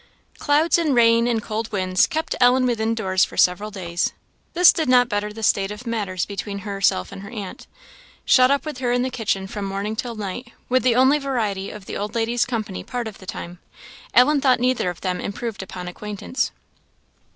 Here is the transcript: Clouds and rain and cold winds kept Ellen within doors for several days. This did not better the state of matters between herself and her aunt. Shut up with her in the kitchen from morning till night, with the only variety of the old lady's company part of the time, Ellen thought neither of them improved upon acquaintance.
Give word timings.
Clouds 0.39 0.79
and 0.79 0.95
rain 0.95 1.27
and 1.27 1.43
cold 1.43 1.71
winds 1.71 2.07
kept 2.07 2.33
Ellen 2.41 2.65
within 2.65 2.95
doors 2.95 3.23
for 3.23 3.37
several 3.37 3.69
days. 3.69 4.13
This 4.53 4.73
did 4.73 4.89
not 4.89 5.07
better 5.09 5.31
the 5.31 5.43
state 5.43 5.69
of 5.69 5.85
matters 5.85 6.25
between 6.25 6.57
herself 6.65 7.11
and 7.11 7.21
her 7.21 7.29
aunt. 7.29 7.67
Shut 8.25 8.49
up 8.49 8.65
with 8.65 8.79
her 8.79 8.91
in 8.91 9.03
the 9.03 9.11
kitchen 9.11 9.45
from 9.45 9.65
morning 9.65 9.95
till 9.95 10.15
night, 10.15 10.53
with 10.69 10.81
the 10.81 10.95
only 10.95 11.19
variety 11.19 11.69
of 11.69 11.85
the 11.85 11.97
old 11.97 12.15
lady's 12.15 12.47
company 12.47 12.83
part 12.83 13.07
of 13.07 13.19
the 13.19 13.27
time, 13.27 13.59
Ellen 14.15 14.41
thought 14.41 14.59
neither 14.59 14.89
of 14.89 15.01
them 15.01 15.21
improved 15.21 15.61
upon 15.61 15.87
acquaintance. 15.87 16.49